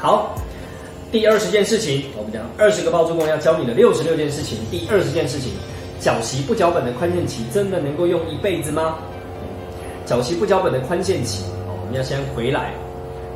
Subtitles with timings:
[0.00, 0.34] 好，
[1.12, 4.56] 第二十件事情，我们讲二十个包租公要教你的六十六件事情。
[4.70, 5.52] 第二十件事情，
[6.00, 8.96] 缴息不缴本的宽限期真的能够用一辈子吗？
[10.06, 12.72] 缴息不缴本的宽限期，我们要先回来，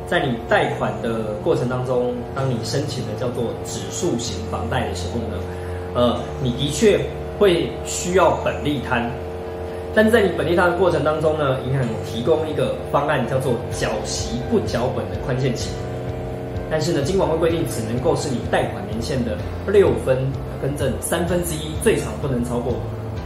[0.07, 5.43] 在你贷款的过程当中，当你申请的叫做指数型房贷的时候呢，
[5.93, 6.99] 呃，你的确
[7.37, 9.07] 会需要本利摊。
[9.93, 15.69] 但是在你本利摊的过程当中呢，银行有提供一个方案，叫做缴息不缴本的宽限期。
[16.69, 19.37] 但是呢，金管会规定只能够是你贷款年限的
[19.67, 20.17] 六分，
[20.61, 22.73] 更正三分之一，最长不能超过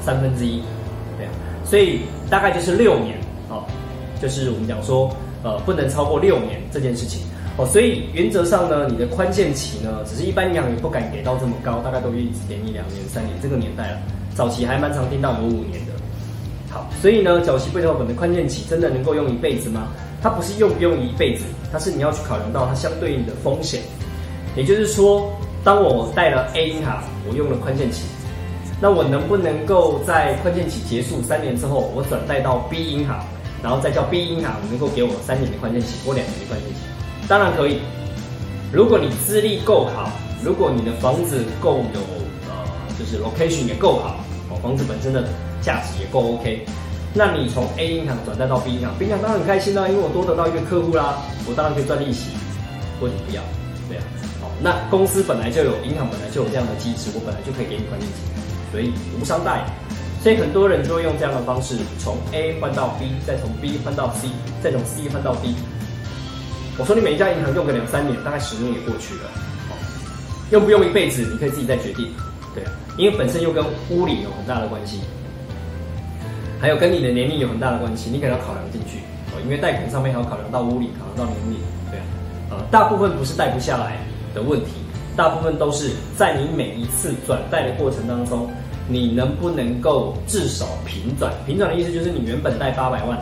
[0.02, 0.62] 三分之一，
[1.18, 1.32] 对啊，
[1.64, 3.18] 所以大概就是六年，
[3.50, 3.64] 哦，
[4.22, 5.10] 就是我们讲说，
[5.44, 7.22] 呃，不能超过六年这件事情，
[7.58, 13.98] 哦，所以原则上呢，你的宽限期呢，只是一般银行也不敢给到这么高，大概都一直给你两年、三年，这个年代了，
[14.36, 15.94] 早期还蛮常听到有五年的。
[16.70, 19.88] 好，所以呢，缴息不缴本的宽限期真的能够用一辈子吗？
[20.22, 23.82] 它不是用不用一辈子，它是你要去考量到它相对应的风险。
[24.56, 25.32] 也就是说，
[25.64, 28.04] 当我贷了 A 银行，我用了宽限期，
[28.82, 33.26] 那我能不能够在宽限期结束三年之后，我转贷到 B 银行，
[33.64, 36.80] 然后再叫 B 银行能够给我三年的宽限期或两年的宽限期？
[37.28, 37.80] 当然可以。
[38.72, 40.12] 如果你资历够好，
[40.44, 42.00] 如果你的房子够有
[42.50, 42.54] 呃，
[42.98, 44.18] 就是 location 也够好，
[44.50, 45.24] 哦，房子本身的。
[45.62, 46.66] 价值也够 OK，
[47.14, 52.30] 那你从 A 银行转贷到 B 银行，B 银行当然很开心啦，因为我多得到一个客户啦，我当然可以赚利息，
[53.02, 53.42] 或者不要，
[53.90, 54.04] 对啊，
[54.40, 58.22] 好，那公司本来就有，银行本来就有这样的机制，我本来就可以给你宽限期，
[58.72, 59.66] 所以无伤大雅，
[60.22, 64.30] 所以很多人就会用这样的方式，从 A 换到 B，再从 B 换到 C，
[64.62, 65.56] 再从 C 换到 D。
[66.78, 69.32] 我说你每一家银行用个两三年，大概十年也过去了，
[70.52, 72.08] 用不用一辈子，你可以自己再决定，
[72.54, 75.02] 对啊，因为本身又跟屋里有很大的关系。
[76.60, 79.00] 还有跟你的年龄有很大的关系，你可能要考量进去
[79.32, 81.60] 哦，因为贷款上面还要考量到屋里，考量到年龄，
[81.90, 82.04] 对啊，
[82.52, 83.98] 呃，大部分不是贷不下来
[84.36, 84.72] 的问题，
[85.16, 88.50] 大部分都是在你每一次转贷的过程当中，
[88.90, 91.32] 你能不能够至少平转？
[91.46, 93.18] 平转的意思就是你原本贷八百万，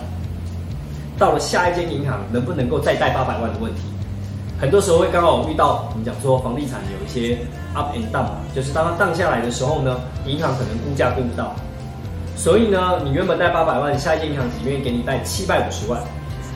[1.20, 3.82] 到了下一间银行能不能够再贷八百万的问题。
[4.60, 7.38] 很多时候会刚好遇到我们讲说房地产有一些
[7.76, 8.26] up and down，
[8.56, 11.56] 就是当它荡下来的时候呢，银行可能估价估不到。
[12.38, 16.00] 所以呢，你原本贷八百万，下一间银行只愿意给你贷七百五十万，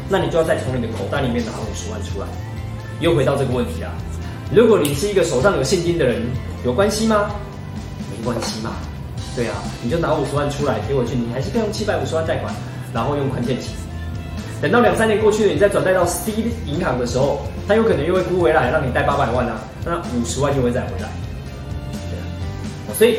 [0.08, 2.28] 那你就要再从你的口袋里面拿五十万出来。
[3.00, 3.92] 又回到这个问题啊，
[4.54, 6.22] 如果你是一个手上有现金的人，
[6.64, 7.32] 有关系吗？
[8.12, 8.74] 没关系嘛。
[9.36, 12.54] 对啊，你就拿五十万出来给我去，你还是可以用七百五十万贷款，
[12.94, 13.72] 然后用宽限期。
[14.62, 16.32] 等到两三年过去了，你再转贷到 C
[16.68, 21.10] 银行的时候，他有可能又会估回来让你贷八百万啊，那五十万就会再回来。
[22.12, 22.24] 对啊，
[22.96, 23.18] 所以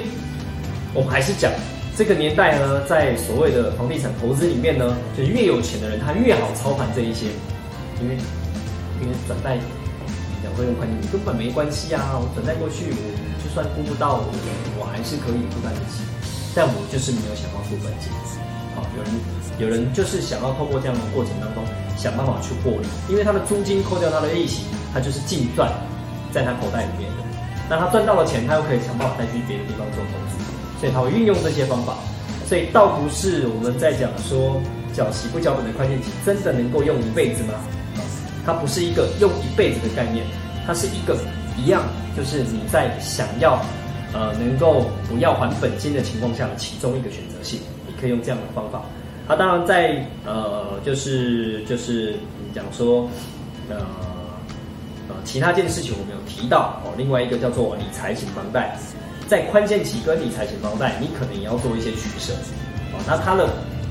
[0.95, 1.51] 我们还是讲。
[1.95, 7.27] 这个年代呢，在所谓的房地产投资里面呢，就越有钱的人他越好操盘这一些，
[8.01, 8.17] 因为
[9.03, 9.61] 因为转贷
[10.43, 13.05] 两会用宽根本没关系啊，我转贷过去，我
[13.45, 14.25] 就算估不到，
[14.81, 16.01] 我还是可以负担得起，
[16.57, 18.09] 但我就是没有想要付本金。
[18.75, 19.13] 好，有人
[19.61, 21.63] 有人就是想要透过这样的过程当中
[21.95, 24.65] 想办法去获利，因为他的租金扣掉他的利息，
[24.95, 25.69] 他就是净赚
[26.33, 27.23] 在他口袋里面的，
[27.69, 30.41] 那他赚到了钱，他又可以想办法再去别的地方做投资。
[30.83, 31.95] 所以他会运用这些方法，
[32.45, 34.61] 所以倒不是我们在讲说
[34.93, 37.55] 缴息不缴本的宽限期真的能够用一辈子吗？
[38.45, 40.27] 它不是一个用一辈子的概念，
[40.67, 41.17] 它是一个
[41.57, 41.85] 一样，
[42.17, 43.65] 就是你在想要
[44.13, 48.83] 呃能够不要还本金的情况下的其中一个选择性，你可以用这样的方法。
[49.29, 52.17] 它当然在呃就是就是
[52.53, 53.09] 讲说
[53.71, 53.77] 呃
[55.09, 58.77] 呃其他件事情我们有提到哦，另外一个叫做理财型房贷。
[59.33, 62.35] 在宽限期跟理财型房贷，你可能也要做一些取舍，
[62.93, 63.49] 啊，那它的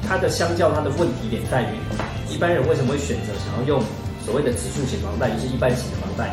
[0.08, 1.74] 它的相较它的问题点在于，
[2.30, 3.82] 一般人为什么会选择想要用
[4.24, 6.30] 所谓的指数型房贷，就是一般型的房贷，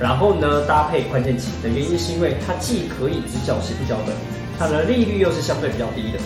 [0.00, 4.12] 然后呢搭配宽限期的原因是因为它既可以只缴息不缴本，
[4.58, 6.18] 它的利率又是相对比较低的，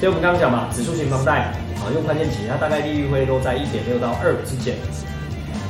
[0.00, 1.40] 所以我们刚刚讲嘛，指数型房贷
[1.80, 4.76] 啊用宽限期，它大概利率会落在一点六到二之间，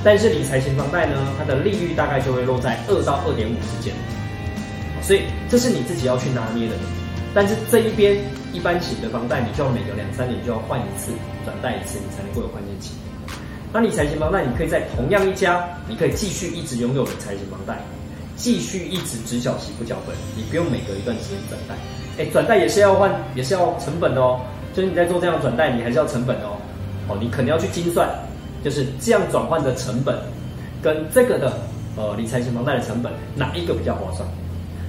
[0.03, 3.95] 但是理财型房贷呢，它的利率大概就会落在二到二点五之间。
[5.09, 6.75] 所以这是你自己要去拿捏的，
[7.33, 8.15] 但是这一边
[8.53, 11.11] 一般型的房贷，你就要每隔两三年就要换一次
[11.47, 12.93] 转贷一次，你才能够有宽限期。
[13.73, 17.81] 那理财型房贷，你可以在同样一家，你可以继续一直拥有理财型房贷，
[18.37, 22.23] 继续一直只缴息不缴本，你不用每隔一段时间转贷。
[22.23, 24.43] 哎，转贷也是要换，也是要成本的哦。
[24.75, 26.59] 就是你在做这样转贷，你还是要成本的哦。
[27.09, 28.07] 哦，你可能要去精算，
[28.63, 30.19] 就是这样转换的成本
[30.83, 31.59] 跟这个的
[31.97, 34.29] 呃理财型房贷的成本哪一个比较划算？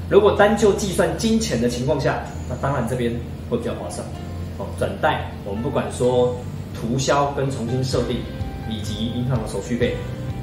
[0.10, 3.14] 如果单就计算金钱的情况下，那当然这边
[3.50, 4.06] 会比较划算。
[4.58, 6.36] 哦，转贷我们不管说
[6.74, 8.18] 涂销跟重新设定，
[8.70, 9.96] 以及银行的手续费，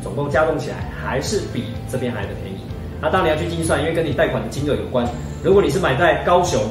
[0.02, 2.58] 总共加总起来还是比这边还的便宜。
[3.02, 5.06] 那当然你要去精算，因为跟你贷款的金额有关。
[5.42, 6.62] 如果你是买在高雄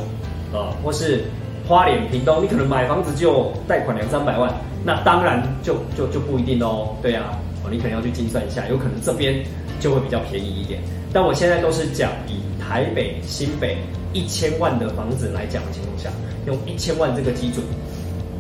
[0.54, 1.26] 啊，或是
[1.68, 4.52] 花莲、屏东，你可能买房子就贷款两三百万，
[4.84, 6.96] 那当然就就就不一定哦。
[7.02, 9.44] 对啊，哦，你可能要去精算一下，有可能这边
[9.80, 10.80] 就会比较便宜一点。
[11.14, 13.78] 但我现在都是讲以台北、新北
[14.14, 16.10] 一千万的房子来讲的情况下，
[16.48, 17.64] 用一千万这个基准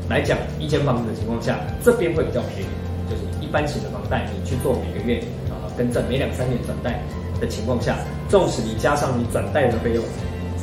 [0.09, 2.67] 来讲一间房子的情况下，这边会比较便宜。
[3.07, 5.19] 就是一般型的房贷，你去做每个月
[5.49, 6.99] 啊跟着每两三年转贷。
[7.37, 7.97] 的情况下，
[8.29, 10.01] 纵使你加上你转贷的费用，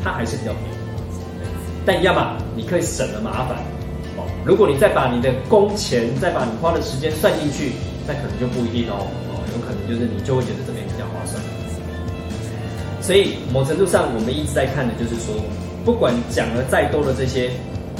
[0.03, 0.75] 它还是比较便宜。
[1.85, 3.58] 但一样嘛，你可以省了麻烦
[4.17, 4.25] 哦。
[4.43, 7.73] 如果你再把你的工钱，再把你花的时间算进去，
[8.08, 9.05] 那可能就不一定哦。
[9.29, 11.37] 哦，有可能就是你就会觉得这边比较划算。
[13.03, 15.35] 所以某程度上，我们一直在看的就是说，
[15.85, 17.51] 不管讲了再多的这些，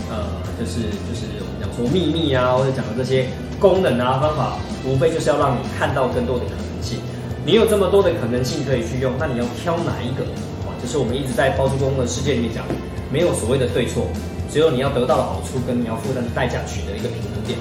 [0.09, 0.23] 呃，
[0.57, 3.27] 就是就是我们讲说秘密啊，或者讲的这些
[3.59, 4.57] 功能啊方法，
[4.87, 6.99] 无非就是要让你看到更多的可能性。
[7.45, 10.23] 你有这么多的可能性可以去用，那你要挑哪一个？
[10.63, 12.63] 啊，就是我们一直在包租公的世界里面讲，
[13.11, 14.07] 没有所谓的对错，
[14.53, 17.59] 只有你要得到的好处跟你要负担的代价取得一个平衡点。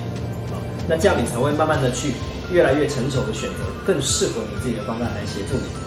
[0.54, 2.14] 啊，那这样你才会慢慢的去
[2.54, 5.81] 越来越成熟的选择更适合你自己的方案来协助你。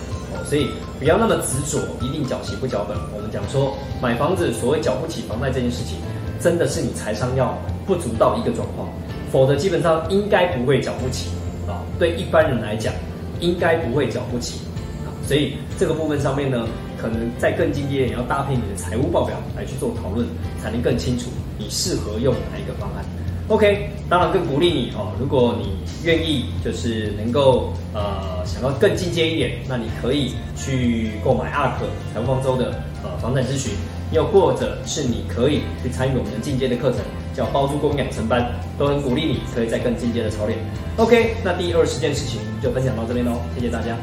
[0.49, 2.97] 所以不要那么执着，一定缴息不缴本。
[3.15, 5.99] 我们讲说买房子，所谓缴不起房贷这件事情，
[6.41, 8.89] 真的是你财商要不足到一个状况，
[9.33, 11.31] 否则基本上应该不会缴不起。
[11.67, 12.93] 啊，对一般人来讲。
[13.41, 14.61] 应该不会缴不起
[15.05, 20.27] 啊，所以这个部分上面呢，可能在更进阶，也要搭配你的财务报表来去做讨论，
[20.63, 23.05] 才能更清楚你适合用哪一个方案。
[23.49, 33.75] OK，当然更鼓励你哦，如果你愿意，就是能够呃想要更进阶一点，那你可以去购买阿可财务方舟的呃房产咨询，
[34.13, 37.01] 又或者是你可以去参与我们的进阶的课程。
[37.35, 38.49] 叫包租公养成班，
[38.79, 40.57] 都很鼓励你，可以再更进阶的操练。
[40.99, 43.97] OK，那第二十件事情就分享到这边喽，谢谢大家。